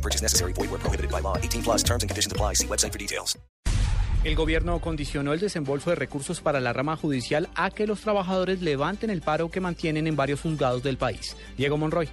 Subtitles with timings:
[0.00, 0.54] No purchase necessary.
[0.54, 1.36] Void where prohibited by law.
[1.36, 2.54] 18 plus terms and conditions apply.
[2.54, 3.38] See website for details.
[4.24, 8.60] El gobierno condicionó el desembolso de recursos para la rama judicial a que los trabajadores
[8.60, 11.36] levanten el paro que mantienen en varios juzgados del país.
[11.56, 12.08] Diego Monroy.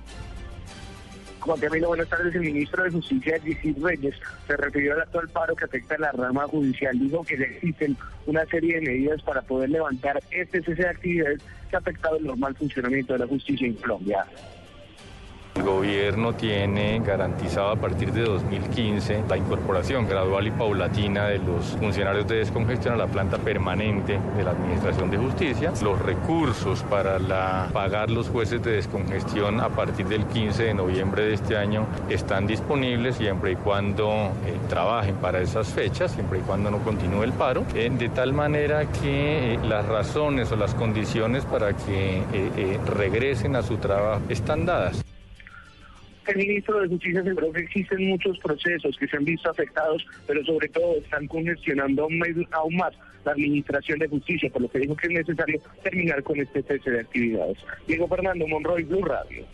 [1.42, 2.34] Juan Camilo, buenas tardes.
[2.36, 4.16] El ministro de Justicia, Gisir Reyes,
[4.48, 6.98] se refirió al actual paro que afecta a la rama judicial.
[6.98, 11.42] Dijo que ya existen una serie de medidas para poder levantar este cese de actividades
[11.70, 14.26] que ha afectado el normal funcionamiento de la justicia en Colombia.
[15.58, 21.66] El gobierno tiene garantizado a partir de 2015 la incorporación gradual y paulatina de los
[21.80, 25.74] funcionarios de descongestión a la planta permanente de la Administración de Justicia.
[25.82, 27.18] Los recursos para
[27.74, 32.46] pagar los jueces de descongestión a partir del 15 de noviembre de este año están
[32.46, 34.12] disponibles siempre y cuando
[34.46, 38.32] eh, trabajen para esas fechas, siempre y cuando no continúe el paro, eh, de tal
[38.32, 42.22] manera que eh, las razones o las condiciones para que
[42.86, 45.07] regresen a su trabajo están dadas
[46.28, 50.44] el ministro de Justicia aseguró que existen muchos procesos que se han visto afectados, pero
[50.46, 52.08] sobre todo están congestionando
[52.52, 52.94] aún más
[53.26, 56.92] la administración de justicia, por lo que dijo que es necesario terminar con este cese
[56.92, 57.58] de actividades.
[57.88, 59.46] Diego Fernando Monroy, Blue Radio.